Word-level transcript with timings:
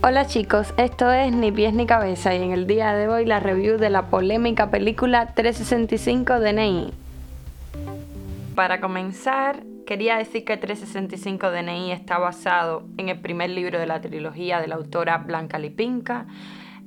Hola 0.00 0.26
chicos, 0.26 0.72
esto 0.76 1.10
es 1.10 1.32
Ni 1.32 1.50
pies 1.50 1.74
ni 1.74 1.84
cabeza 1.84 2.32
y 2.32 2.40
en 2.40 2.52
el 2.52 2.68
día 2.68 2.94
de 2.94 3.08
hoy 3.08 3.26
la 3.26 3.40
review 3.40 3.78
de 3.78 3.90
la 3.90 4.06
polémica 4.06 4.70
película 4.70 5.34
365 5.34 6.38
DNI. 6.38 6.92
Para 8.54 8.80
comenzar, 8.80 9.64
quería 9.88 10.16
decir 10.16 10.44
que 10.44 10.56
365 10.56 11.50
DNI 11.50 11.90
está 11.90 12.16
basado 12.18 12.84
en 12.96 13.08
el 13.08 13.18
primer 13.18 13.50
libro 13.50 13.80
de 13.80 13.88
la 13.88 14.00
trilogía 14.00 14.60
de 14.60 14.68
la 14.68 14.76
autora 14.76 15.18
Blanca 15.18 15.58
Lipinka. 15.58 16.26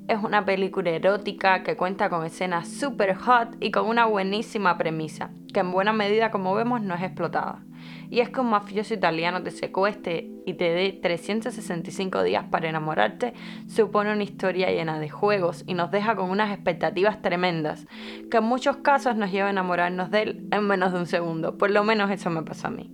Es 0.08 0.22
una 0.24 0.44
película 0.44 0.90
erótica 0.90 1.64
que 1.64 1.78
cuenta 1.78 2.10
con 2.10 2.26
escenas 2.26 2.68
super 2.68 3.16
hot 3.16 3.56
y 3.60 3.72
con 3.72 3.88
una 3.88 4.06
buenísima 4.06 4.78
premisa, 4.78 5.30
que 5.54 5.62
en 5.62 5.72
buena 5.72 5.94
medida 5.94 6.32
como 6.32 6.54
vemos 6.54 6.82
no 6.82 6.96
es 6.96 7.02
explotada. 7.02 7.64
Y 8.10 8.20
es 8.20 8.30
que 8.30 8.42
un 8.42 8.50
mafioso 8.50 8.94
italiano 8.94 9.42
te 9.42 9.52
secuestre 9.52 10.28
y 10.46 10.56
te 10.56 10.72
dé 10.72 10.92
365 10.92 12.24
días 12.24 12.46
para 12.52 12.68
enamorarte, 12.68 13.34
supone 13.68 14.12
una 14.12 14.24
historia 14.24 14.70
llena 14.70 15.00
de 15.00 15.10
juegos 15.10 15.64
y 15.66 15.76
nos 15.76 15.92
deja 15.92 16.16
con 16.16 16.30
unas 16.30 16.52
expectativas 16.52 17.22
tremendas, 17.22 17.88
que 18.30 18.38
en 18.38 18.44
muchos 18.44 18.78
casos 18.78 19.16
nos 19.16 19.32
lleva 19.32 19.48
a 19.48 19.52
enamorarnos 19.52 20.12
de 20.12 20.22
él 20.24 20.48
en 20.52 20.68
menos 20.68 20.92
de 20.92 21.00
un 21.00 21.08
segundo, 21.08 21.58
por 21.58 21.72
lo 21.72 21.84
menos 21.86 22.12
eso 22.12 22.30
me 22.30 22.44
pasa 22.44 22.68
a 22.68 22.72
mí. 22.72 22.92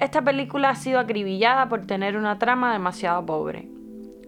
Esta 0.00 0.22
película 0.22 0.68
ha 0.70 0.74
sido 0.74 1.00
acribillada 1.00 1.70
por 1.70 1.86
tener 1.86 2.18
una 2.18 2.38
trama 2.38 2.74
demasiado 2.74 3.24
pobre, 3.24 3.70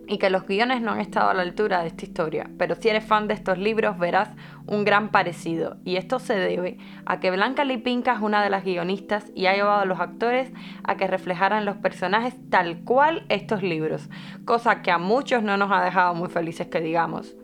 y 0.09 0.19
que 0.19 0.31
los 0.31 0.47
guiones 0.47 0.81
no 0.81 0.93
han 0.93 1.01
estado 1.01 1.31
a 1.31 1.35
la 1.35 1.43
altura 1.43 1.83
de 1.83 1.89
esta 1.89 2.05
historia, 2.05 2.51
pero 2.59 2.75
si 2.75 2.89
eres 2.89 3.05
fan 3.05 3.29
de 3.29 3.35
estos 3.35 3.59
libros 3.59 3.99
verás 3.99 4.31
un 4.67 4.85
gran 4.85 5.11
parecido, 5.11 5.77
y 5.85 5.97
esto 5.97 6.19
se 6.19 6.35
debe 6.35 6.79
a 7.05 7.21
que 7.21 7.31
Blanca 7.31 7.65
Lipinka 7.65 8.15
es 8.15 8.21
una 8.21 8.43
de 8.43 8.51
las 8.51 8.65
guionistas 8.65 9.31
y 9.35 9.47
ha 9.47 9.55
llevado 9.55 9.83
a 9.83 9.85
los 9.85 10.01
actores 10.01 10.51
a 10.83 10.97
que 10.97 11.07
reflejaran 11.07 11.65
los 11.65 11.77
personajes 11.77 12.35
tal 12.51 12.81
cual 12.85 13.27
estos 13.29 13.63
libros, 13.63 14.09
cosa 14.45 14.83
que 14.83 14.91
a 14.91 14.99
muchos 14.99 15.43
no 15.43 15.57
nos 15.57 15.71
ha 15.71 15.85
dejado 15.85 16.15
muy 16.15 16.31
felices 16.31 16.69
que 16.69 16.81
digamos. 16.81 17.35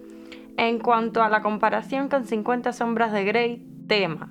En 0.56 0.78
cuanto 0.78 1.22
a 1.22 1.28
la 1.28 1.42
comparación 1.42 2.08
con 2.08 2.24
50 2.24 2.72
sombras 2.72 3.12
de 3.12 3.24
Grey, 3.24 3.66
tema 3.86 4.30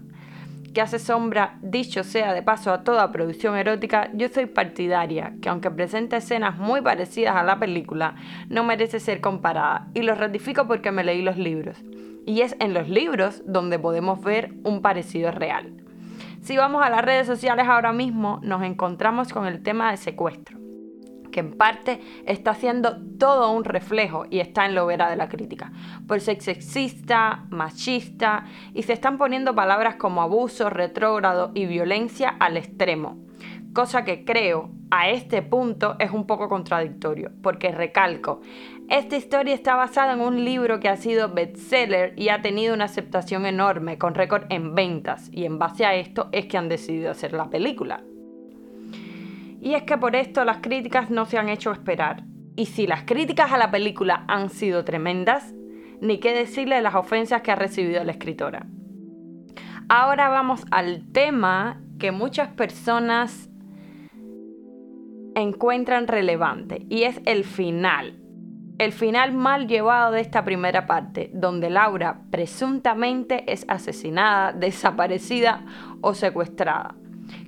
que 0.73 0.81
hace 0.81 0.99
sombra, 0.99 1.57
dicho 1.61 2.03
sea 2.03 2.33
de 2.33 2.41
paso 2.41 2.71
a 2.73 2.83
toda 2.83 3.11
producción 3.11 3.55
erótica, 3.55 4.09
yo 4.13 4.27
soy 4.29 4.47
partidaria, 4.47 5.33
que 5.41 5.49
aunque 5.49 5.71
presenta 5.71 6.17
escenas 6.17 6.57
muy 6.57 6.81
parecidas 6.81 7.35
a 7.35 7.43
la 7.43 7.59
película, 7.59 8.15
no 8.49 8.63
merece 8.63 8.99
ser 8.99 9.21
comparada, 9.21 9.87
y 9.93 10.01
lo 10.01 10.15
ratifico 10.15 10.67
porque 10.67 10.91
me 10.91 11.03
leí 11.03 11.21
los 11.21 11.37
libros. 11.37 11.77
Y 12.25 12.41
es 12.41 12.55
en 12.59 12.73
los 12.73 12.89
libros 12.89 13.43
donde 13.45 13.79
podemos 13.79 14.21
ver 14.21 14.53
un 14.63 14.81
parecido 14.81 15.31
real. 15.31 15.73
Si 16.41 16.57
vamos 16.57 16.83
a 16.83 16.89
las 16.89 17.05
redes 17.05 17.27
sociales 17.27 17.67
ahora 17.67 17.93
mismo, 17.93 18.39
nos 18.43 18.63
encontramos 18.63 19.31
con 19.31 19.45
el 19.45 19.61
tema 19.61 19.91
de 19.91 19.97
secuestro 19.97 20.62
que 21.33 21.41
en 21.41 21.57
parte 21.57 21.99
está 22.25 22.51
haciendo 22.51 22.95
todo 23.19 23.51
un 23.51 23.65
reflejo 23.65 24.25
y 24.29 24.39
está 24.39 24.65
en 24.65 24.75
lo 24.75 24.85
vera 24.85 25.09
de 25.09 25.17
la 25.17 25.27
crítica, 25.27 25.73
por 26.07 26.21
ser 26.21 26.41
sexista, 26.41 27.45
machista 27.49 28.45
y 28.73 28.83
se 28.83 28.93
están 28.93 29.17
poniendo 29.17 29.53
palabras 29.53 29.95
como 29.95 30.21
abuso, 30.21 30.69
retrógrado 30.69 31.51
y 31.53 31.65
violencia 31.65 32.29
al 32.39 32.55
extremo, 32.55 33.17
cosa 33.73 34.05
que 34.05 34.23
creo 34.23 34.69
a 34.91 35.09
este 35.09 35.41
punto 35.41 35.95
es 35.99 36.11
un 36.11 36.27
poco 36.27 36.47
contradictorio, 36.47 37.31
porque 37.41 37.71
recalco, 37.71 38.41
esta 38.89 39.15
historia 39.15 39.55
está 39.55 39.75
basada 39.75 40.13
en 40.13 40.21
un 40.21 40.45
libro 40.45 40.79
que 40.79 40.87
ha 40.87 40.97
sido 40.97 41.29
bestseller 41.29 42.13
y 42.15 42.29
ha 42.29 42.43
tenido 42.43 42.75
una 42.75 42.85
aceptación 42.85 43.47
enorme, 43.47 43.97
con 43.97 44.13
récord 44.13 44.43
en 44.49 44.75
ventas, 44.75 45.29
y 45.31 45.45
en 45.45 45.57
base 45.57 45.85
a 45.85 45.95
esto 45.95 46.29
es 46.31 46.45
que 46.45 46.57
han 46.57 46.69
decidido 46.69 47.09
hacer 47.09 47.33
la 47.33 47.49
película. 47.49 48.03
Y 49.63 49.75
es 49.75 49.83
que 49.83 49.97
por 49.97 50.17
esto 50.17 50.43
las 50.43 50.57
críticas 50.57 51.09
no 51.09 51.23
se 51.25 51.37
han 51.37 51.47
hecho 51.47 51.71
esperar. 51.71 52.25
Y 52.57 52.65
si 52.65 52.85
las 52.85 53.03
críticas 53.03 53.53
a 53.53 53.57
la 53.57 53.71
película 53.71 54.25
han 54.27 54.49
sido 54.49 54.83
tremendas, 54.83 55.53
ni 56.01 56.19
qué 56.19 56.33
decirle 56.33 56.81
las 56.81 56.95
ofensas 56.95 57.43
que 57.43 57.51
ha 57.53 57.55
recibido 57.55 58.03
la 58.03 58.11
escritora. 58.11 58.67
Ahora 59.87 60.27
vamos 60.27 60.65
al 60.69 61.09
tema 61.13 61.81
que 61.97 62.11
muchas 62.11 62.49
personas 62.49 63.49
encuentran 65.33 66.07
relevante 66.07 66.85
y 66.89 67.03
es 67.03 67.21
el 67.25 67.45
final. 67.45 68.19
El 68.79 68.91
final 68.91 69.31
mal 69.31 69.69
llevado 69.69 70.11
de 70.11 70.19
esta 70.19 70.43
primera 70.43 70.87
parte, 70.87 71.31
donde 71.33 71.69
Laura 71.69 72.19
presuntamente 72.31 73.49
es 73.49 73.63
asesinada, 73.69 74.51
desaparecida 74.51 75.63
o 76.01 76.13
secuestrada 76.13 76.95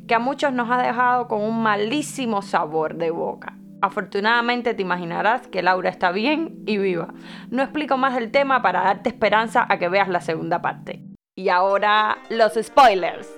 que 0.08 0.16
a 0.16 0.20
muchos 0.20 0.54
nos 0.54 0.70
ha 0.70 0.82
dejado 0.82 1.28
con 1.28 1.42
un 1.42 1.62
malísimo 1.62 2.42
sabor 2.42 2.96
de 2.96 3.12
boca. 3.12 3.58
Afortunadamente 3.82 4.74
te 4.74 4.82
imaginarás 4.82 5.48
que 5.48 5.62
Laura 5.62 5.90
está 5.90 6.12
bien 6.12 6.64
y 6.66 6.78
viva. 6.78 7.14
No 7.50 7.62
explico 7.62 7.98
más 7.98 8.18
el 8.18 8.32
tema 8.32 8.62
para 8.62 8.82
darte 8.82 9.10
esperanza 9.10 9.66
a 9.70 9.78
que 9.78 9.90
veas 9.90 10.10
la 10.10 10.22
segunda 10.22 10.62
parte. 10.62 11.04
Y 11.36 11.50
ahora 11.50 12.18
los 12.30 12.54
spoilers. 12.54 13.30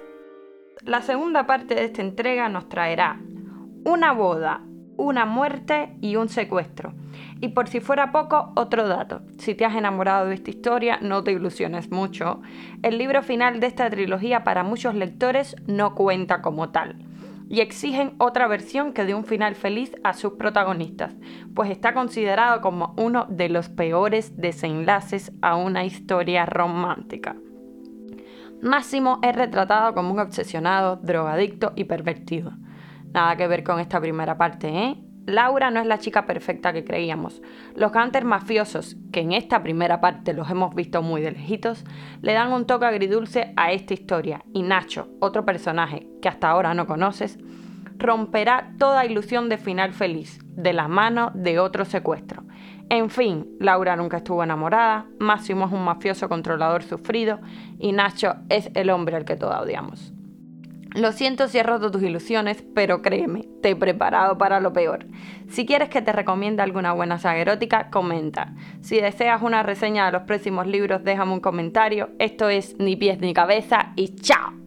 La 0.84 1.02
segunda 1.02 1.48
parte 1.48 1.76
de 1.76 1.86
esta 1.86 2.02
entrega 2.02 2.48
nos 2.50 2.70
traerá 2.70 3.20
una 3.84 4.14
boda, 4.14 4.62
una 4.98 5.26
muerte 5.26 5.96
y 6.02 6.16
un 6.16 6.30
secuestro 6.30 6.94
y 7.40 7.50
por 7.50 7.68
si 7.68 7.80
fuera 7.80 8.12
poco, 8.12 8.52
otro 8.56 8.88
dato. 8.88 9.22
Si 9.38 9.56
te 9.56 9.66
has 9.66 9.76
enamorado 9.76 10.28
de 10.28 10.36
esta 10.36 10.50
historia, 10.50 11.00
no 11.02 11.24
te 11.24 11.32
ilusiones 11.32 11.92
mucho. 11.92 12.42
El 12.82 12.98
libro 12.98 13.22
final 13.22 13.60
de 13.60 13.68
esta 13.68 13.90
trilogía 13.90 14.44
para 14.44 14.64
muchos 14.64 14.96
lectores 14.96 15.56
no 15.68 15.96
cuenta 15.96 16.42
como 16.42 16.70
tal. 16.70 16.96
Y 17.50 17.62
exigen 17.62 18.14
otra 18.18 18.48
versión 18.48 18.92
que 18.92 19.06
dé 19.06 19.14
un 19.16 19.24
final 19.24 19.56
feliz 19.56 19.94
a 20.04 20.14
sus 20.14 20.34
protagonistas, 20.34 21.16
pues 21.56 21.70
está 21.70 21.94
considerado 21.94 22.60
como 22.60 22.94
uno 22.98 23.26
de 23.30 23.48
los 23.48 23.70
peores 23.70 24.36
desenlaces 24.36 25.32
a 25.42 25.56
una 25.56 25.86
historia 25.86 26.46
romántica. 26.46 27.38
Máximo 28.62 29.20
es 29.22 29.36
retratado 29.36 29.94
como 29.94 30.12
un 30.12 30.20
obsesionado, 30.20 30.98
drogadicto 30.98 31.72
y 31.76 31.86
pervertido. 31.86 32.54
Nada 33.14 33.36
que 33.36 33.48
ver 33.48 33.64
con 33.64 33.80
esta 33.80 34.00
primera 34.00 34.38
parte, 34.38 34.68
¿eh? 34.68 34.98
Laura 35.28 35.72
no 35.72 35.82
es 35.82 35.86
la 35.86 35.98
chica 35.98 36.26
perfecta 36.26 36.72
que 36.72 36.86
creíamos. 36.86 37.42
Los 37.76 37.92
gangsters 37.92 38.26
mafiosos, 38.26 38.96
que 39.12 39.20
en 39.20 39.34
esta 39.34 39.62
primera 39.62 40.00
parte 40.00 40.34
los 40.34 40.50
hemos 40.50 40.74
visto 40.74 41.02
muy 41.02 41.22
de 41.22 41.32
lejitos, 41.32 41.84
le 42.22 42.32
dan 42.32 42.54
un 42.54 42.66
toque 42.66 42.86
agridulce 42.86 43.52
a 43.58 43.74
esta 43.74 43.94
historia. 43.94 44.46
Y 44.54 44.64
Nacho, 44.64 45.10
otro 45.20 45.44
personaje 45.44 46.08
que 46.22 46.30
hasta 46.30 46.50
ahora 46.50 46.74
no 46.74 46.88
conoces, 46.88 47.38
romperá 47.98 48.72
toda 48.80 49.06
ilusión 49.06 49.50
de 49.50 49.58
final 49.58 49.92
feliz, 49.92 50.40
de 50.46 50.72
la 50.72 50.88
mano 50.88 51.32
de 51.34 51.60
otro 51.60 51.84
secuestro. 51.84 52.44
En 52.90 53.10
fin, 53.10 53.58
Laura 53.60 53.98
nunca 53.98 54.18
estuvo 54.18 54.44
enamorada, 54.44 55.08
Máximo 55.20 55.66
es 55.66 55.74
un 55.74 55.84
mafioso 55.84 56.30
controlador 56.30 56.84
sufrido 56.84 57.42
y 57.80 57.92
Nacho 57.92 58.36
es 58.48 58.72
el 58.76 58.90
hombre 58.90 59.18
al 59.18 59.26
que 59.26 59.36
todos 59.36 59.62
odiamos. 59.62 60.14
Lo 60.94 61.12
siento 61.12 61.48
si 61.48 61.58
he 61.58 61.64
roto 61.64 61.92
tus 61.92 62.04
ilusiones, 62.04 62.64
pero 62.74 63.02
créeme, 63.02 63.46
te 63.62 63.72
he 63.72 63.76
preparado 63.76 64.38
para 64.38 64.60
lo 64.60 64.74
peor. 64.74 65.06
Si 65.50 65.66
quieres 65.66 65.90
que 65.90 66.02
te 66.02 66.12
recomiende 66.12 66.64
alguna 66.64 66.94
buena 66.94 67.20
saga 67.20 67.40
erótica, 67.40 67.90
comenta. 67.90 68.54
Si 68.82 69.00
deseas 69.00 69.42
una 69.42 69.64
reseña 69.64 70.06
de 70.06 70.14
los 70.14 70.24
próximos 70.24 70.68
libros, 70.68 71.04
déjame 71.04 71.34
un 71.34 71.40
comentario. 71.40 72.10
Esto 72.20 72.50
es 72.50 72.78
Ni 72.80 72.96
pies 72.96 73.20
ni 73.20 73.34
cabeza 73.34 73.94
y 73.96 74.16
chao. 74.16 74.67